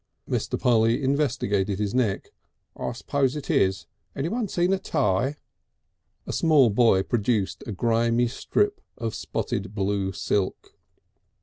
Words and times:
Mr. 0.27 0.59
Polly 0.59 1.03
investigated 1.03 1.77
his 1.77 1.93
neck. 1.93 2.31
"I 2.75 2.91
suppose 2.93 3.35
it 3.35 3.51
is. 3.51 3.85
Anyone 4.15 4.47
seen 4.47 4.73
a 4.73 4.79
tie?" 4.79 5.35
A 6.25 6.33
small 6.33 6.71
boy 6.71 7.03
produced 7.03 7.63
a 7.67 7.71
grimy 7.71 8.27
strip 8.27 8.81
of 8.97 9.13
spotted 9.13 9.75
blue 9.75 10.11
silk. 10.11 10.73